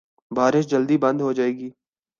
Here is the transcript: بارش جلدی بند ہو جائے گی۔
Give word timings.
بارش 0.31 0.65
جلدی 0.67 0.97
بند 0.97 1.21
ہو 1.21 1.31
جائے 1.33 1.51
گی۔ 1.57 1.69